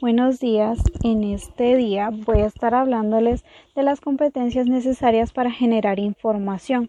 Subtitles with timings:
[0.00, 0.82] Buenos días.
[1.02, 3.44] En este día voy a estar hablándoles
[3.76, 6.86] de las competencias necesarias para generar información.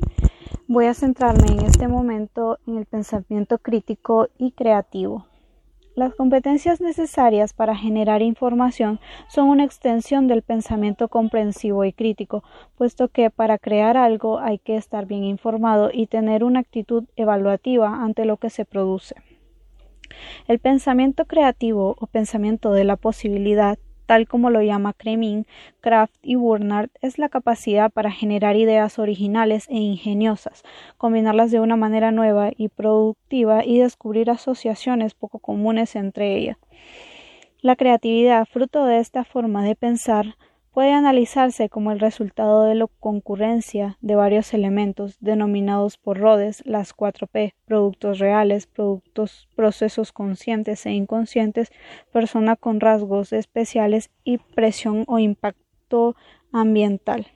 [0.70, 5.26] Voy a centrarme en este momento en el pensamiento crítico y creativo.
[5.94, 12.46] Las competencias necesarias para generar información son una extensión del pensamiento comprensivo y crítico,
[12.78, 18.06] puesto que para crear algo hay que estar bien informado y tener una actitud evaluativa
[18.06, 19.16] ante lo que se produce.
[20.48, 25.46] El pensamiento creativo o pensamiento de la posibilidad, tal como lo llama Kremin,
[25.80, 30.64] Kraft y Burnard, es la capacidad para generar ideas originales e ingeniosas,
[30.98, 36.58] combinarlas de una manera nueva y productiva y descubrir asociaciones poco comunes entre ellas.
[37.62, 40.36] La creatividad, fruto de esta forma de pensar,
[40.72, 46.96] puede analizarse como el resultado de la concurrencia de varios elementos denominados por Rhodes las
[46.96, 51.72] 4P, productos reales, productos, procesos conscientes e inconscientes,
[52.14, 56.16] persona con rasgos especiales y presión o impacto
[56.54, 57.28] ambiental.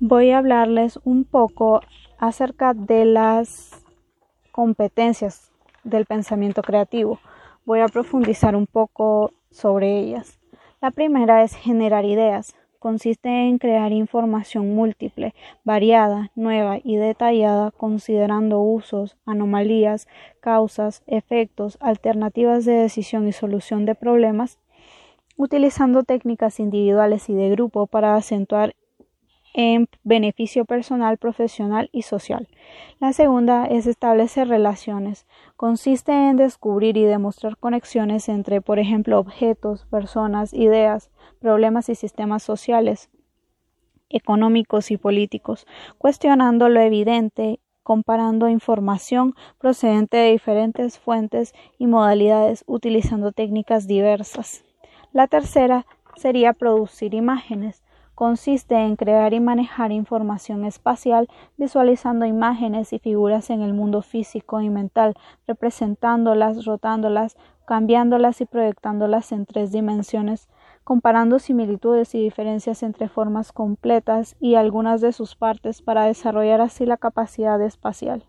[0.00, 1.80] Voy a hablarles un poco
[2.18, 3.84] acerca de las
[4.52, 5.52] competencias
[5.84, 7.20] del pensamiento creativo.
[7.66, 10.38] Voy a profundizar un poco sobre ellas.
[10.86, 12.54] La primera es generar ideas.
[12.78, 15.34] Consiste en crear información múltiple,
[15.64, 20.06] variada, nueva y detallada, considerando usos, anomalías,
[20.38, 24.60] causas, efectos, alternativas de decisión y solución de problemas,
[25.36, 28.76] utilizando técnicas individuales y de grupo para acentuar
[29.56, 32.46] en beneficio personal, profesional y social.
[33.00, 35.26] La segunda es establecer relaciones.
[35.56, 42.42] Consiste en descubrir y demostrar conexiones entre, por ejemplo, objetos, personas, ideas, problemas y sistemas
[42.42, 43.08] sociales,
[44.10, 53.32] económicos y políticos, cuestionando lo evidente comparando información procedente de diferentes fuentes y modalidades utilizando
[53.32, 54.64] técnicas diversas.
[55.12, 57.85] La tercera sería producir imágenes
[58.16, 61.28] consiste en crear y manejar información espacial,
[61.58, 65.14] visualizando imágenes y figuras en el mundo físico y mental,
[65.46, 70.48] representándolas, rotándolas, cambiándolas y proyectándolas en tres dimensiones,
[70.82, 76.86] comparando similitudes y diferencias entre formas completas y algunas de sus partes para desarrollar así
[76.86, 78.24] la capacidad espacial.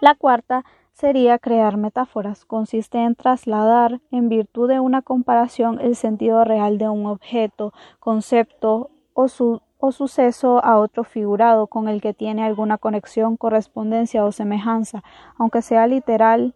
[0.00, 2.44] La cuarta sería crear metáforas.
[2.44, 8.90] Consiste en trasladar, en virtud de una comparación, el sentido real de un objeto, concepto
[9.14, 9.28] o,
[9.90, 15.02] suceso a otro figurado con el que tiene alguna conexión, correspondencia o semejanza,
[15.38, 16.54] aunque sea literal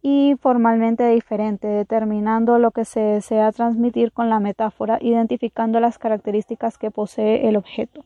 [0.00, 6.78] y formalmente diferente, determinando lo que se desea transmitir con la metáfora, identificando las características
[6.78, 8.04] que posee el objeto.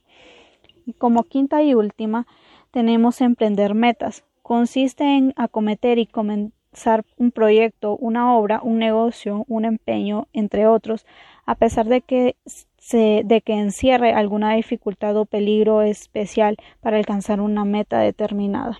[0.87, 2.27] Y como quinta y última,
[2.71, 9.65] tenemos emprender metas consiste en acometer y comenzar un proyecto, una obra, un negocio, un
[9.65, 11.07] empeño, entre otros,
[11.47, 12.37] a pesar de que
[12.77, 18.77] se, de que encierre alguna dificultad o peligro especial para alcanzar una meta determinada.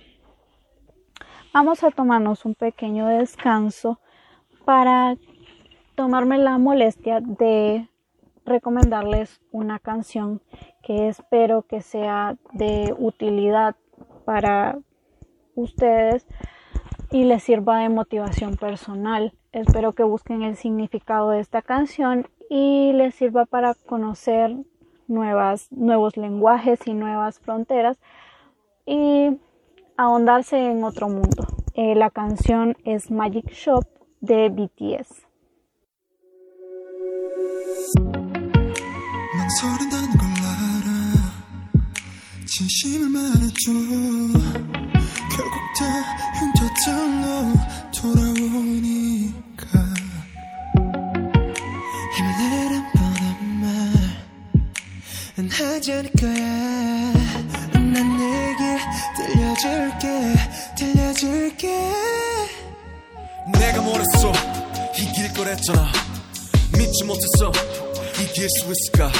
[1.55, 3.99] Vamos a tomarnos un pequeño descanso
[4.65, 5.17] para
[5.95, 7.89] tomarme la molestia de
[8.45, 10.39] recomendarles una canción
[10.83, 13.75] que espero que sea de utilidad
[14.23, 14.77] para
[15.55, 16.25] ustedes
[17.11, 19.33] y les sirva de motivación personal.
[19.51, 24.55] Espero que busquen el significado de esta canción y les sirva para conocer
[25.07, 27.99] nuevas, nuevos lenguajes y nuevas fronteras
[28.85, 29.37] y
[29.97, 31.45] ahondarse en otro mundo.
[31.75, 33.85] Eh, la canción es Magic Shop
[34.21, 35.27] de BTS.
[46.39, 47.53] 흉터들로
[47.95, 49.67] 돌아오니까.
[52.15, 53.25] 힘을 내란 뻔한
[55.35, 57.13] 말은 하지 않을 거야.
[57.73, 58.79] 난 내게
[59.17, 60.05] 들려줄게.
[60.77, 61.67] 들려줄게.
[63.59, 64.31] 내가 뭐랬어?
[64.97, 65.91] 이길 거랬잖아.
[66.77, 67.51] 믿지 못했어.
[68.21, 69.11] 이길 수 있을까?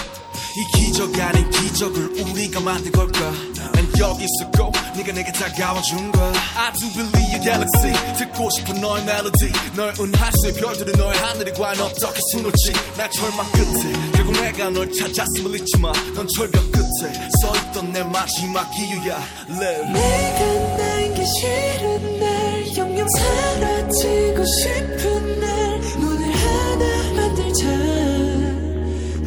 [0.55, 3.19] 이 기적 아닌 기적을 우리가 만든 걸까?
[3.55, 7.93] 난 여기 있었고 네가 내게 다가와준 거야 I do believe your galaxy.
[8.17, 12.73] 듣고 싶은 너의 멜로디 너의 은하수의 별들은 너의 하늘이 과연 어떻게 수놓지.
[12.97, 18.69] 날 절망 끝에 결국 내가 널 찾았음을 잊지 마 넌 절벽 끝에 서있던 내 마지막
[18.77, 19.23] 이유야.
[19.49, 19.93] Live.
[19.93, 27.65] 내가 남기 싫은 날 영영 사라지고 싶은 날 문을 하나 만들자.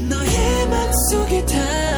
[0.08, 1.95] 너의 맘 속에 닿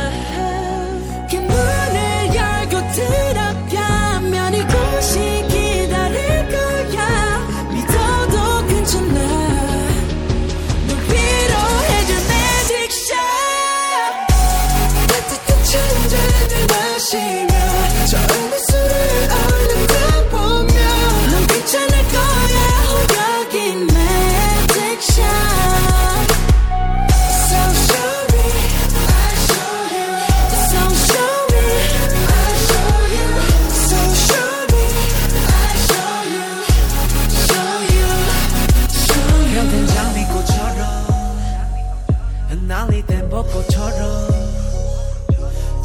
[42.49, 44.29] 흩날리던 벚꽃처럼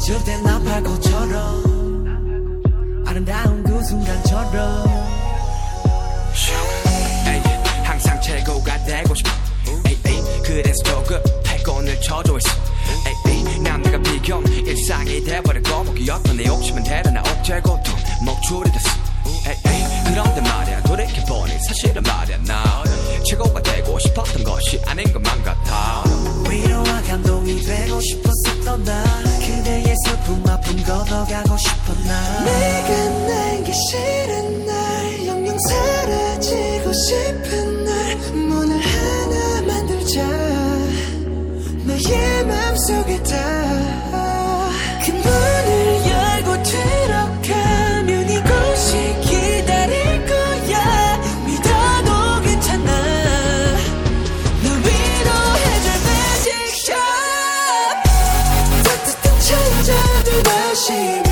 [0.04, 1.74] 절대 나팔꽃처럼
[3.06, 4.86] 아름다운 그 순간처럼.
[7.26, 7.42] 에이,
[7.84, 9.30] 항상 최고가 되고 싶어.
[9.86, 12.50] 에이, 에이, 그래서 조금 패권을 쳐줘 있어.
[13.28, 17.94] 에이, 남들과 비교 일상이 돼버린 거북이었던 내 욕심은 대단한 억제 고통
[18.24, 19.03] 목줄이 됐어.
[19.26, 22.82] 에이 그런데 말이야 돌이켜보니 사실은 말이야 나
[23.28, 26.04] 최고가 되고 싶었던 것이 아닌 것만 같아.
[26.48, 29.04] 위로와 감동이 되고 싶었었던 나
[29.40, 32.44] 그대의 슬픔 아픔 걷어가고 싶었나.
[32.44, 37.63] 내가 난 게 싫은 날 영영 사라지고 싶은
[60.74, 61.23] she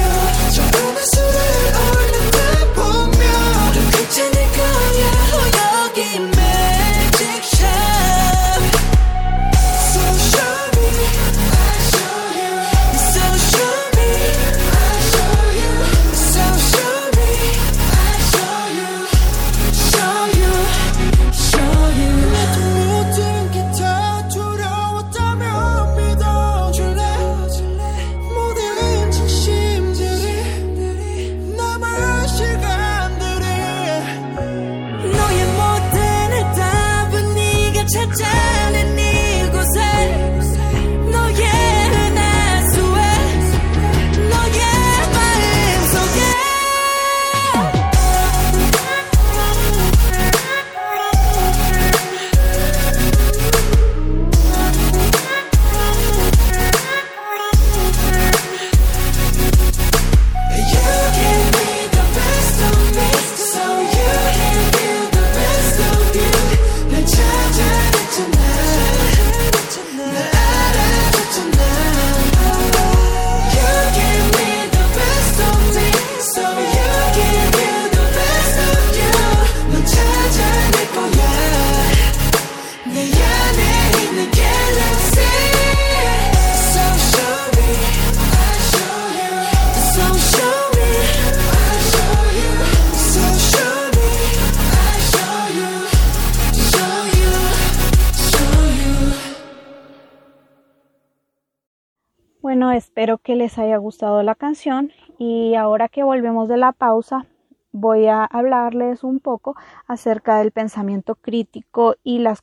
[102.42, 107.24] Bueno, espero que les haya gustado la canción y ahora que volvemos de la pausa
[107.70, 109.54] voy a hablarles un poco
[109.86, 112.42] acerca del pensamiento crítico y las,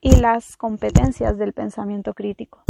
[0.00, 2.62] y las competencias del pensamiento crítico.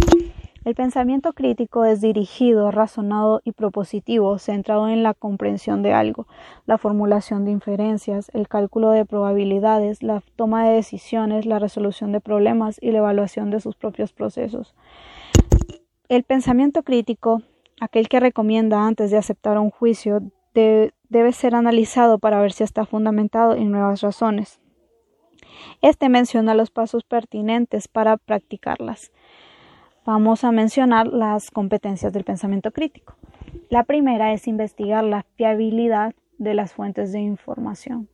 [0.64, 6.26] El pensamiento crítico es dirigido, razonado y propositivo, centrado en la comprensión de algo,
[6.67, 12.21] la formulación de inferencias, el cálculo de probabilidades, la toma de decisiones, la resolución de
[12.21, 14.75] problemas y la evaluación de sus propios procesos.
[16.09, 17.43] El pensamiento crítico,
[17.81, 20.21] aquel que recomienda antes de aceptar un juicio,
[20.55, 24.61] de- debe ser analizado para ver si está fundamentado en nuevas razones.
[25.83, 29.13] Este menciona los pasos pertinentes para practicarlas.
[30.05, 33.17] Vamos a mencionar las competencias del pensamiento crítico.
[33.69, 38.09] La primera es investigar la fiabilidad de las fuentes de información.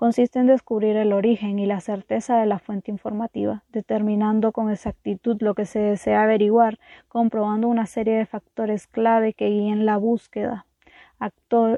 [0.00, 5.36] Consiste en descubrir el origen y la certeza de la fuente informativa, determinando con exactitud
[5.42, 10.64] lo que se desea averiguar, comprobando una serie de factores clave que guíen la búsqueda,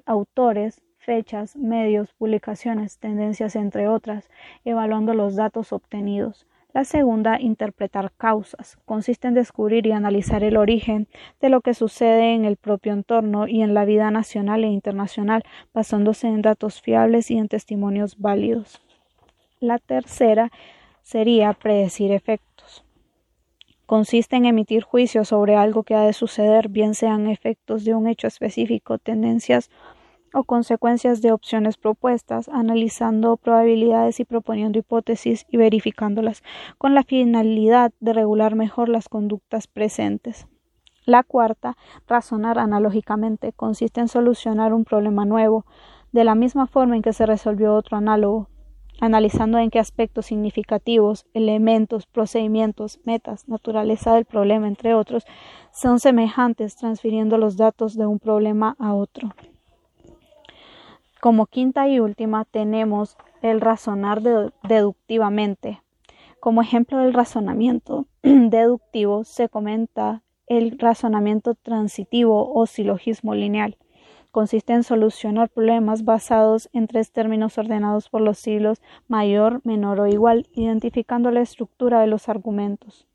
[0.06, 4.30] autores, fechas, medios, publicaciones, tendencias, entre otras,
[4.64, 6.46] evaluando los datos obtenidos.
[6.72, 8.78] La segunda, interpretar causas.
[8.86, 11.06] Consiste en descubrir y analizar el origen
[11.40, 15.42] de lo que sucede en el propio entorno y en la vida nacional e internacional,
[15.74, 18.80] basándose en datos fiables y en testimonios válidos.
[19.60, 20.50] La tercera
[21.02, 22.84] sería predecir efectos.
[23.84, 28.06] Consiste en emitir juicios sobre algo que ha de suceder, bien sean efectos de un
[28.06, 30.01] hecho específico, tendencias o
[30.44, 36.42] consecuencias de opciones propuestas, analizando probabilidades y proponiendo hipótesis y verificándolas
[36.78, 40.46] con la finalidad de regular mejor las conductas presentes.
[41.04, 45.66] La cuarta, razonar analógicamente, consiste en solucionar un problema nuevo,
[46.12, 48.48] de la misma forma en que se resolvió otro análogo,
[49.00, 55.24] analizando en qué aspectos significativos, elementos, procedimientos, metas, naturaleza del problema, entre otros,
[55.72, 59.34] son semejantes, transfiriendo los datos de un problema a otro.
[61.22, 65.80] Como quinta y última tenemos el razonar de- deductivamente.
[66.40, 73.76] Como ejemplo del razonamiento deductivo se comenta el razonamiento transitivo o silogismo lineal.
[74.32, 80.08] consiste en solucionar problemas basados en tres términos ordenados por los siglos mayor, menor o
[80.08, 83.06] igual, identificando la estructura de los argumentos.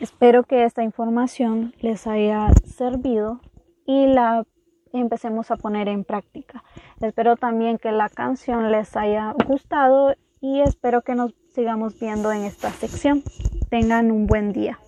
[0.00, 3.40] Espero que esta información les haya servido
[3.86, 4.44] y la
[4.92, 6.64] empecemos a poner en práctica.
[7.00, 12.42] Espero también que la canción les haya gustado y espero que nos sigamos viendo en
[12.44, 13.22] esta sección.
[13.70, 14.78] Tengan un buen día.